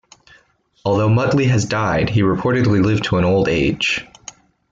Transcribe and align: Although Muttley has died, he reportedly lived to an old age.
Although 0.83 1.09
Muttley 1.09 1.45
has 1.47 1.63
died, 1.65 2.09
he 2.09 2.23
reportedly 2.23 2.83
lived 2.83 3.03
to 3.03 3.17
an 3.19 3.23
old 3.23 3.47
age. 3.47 4.03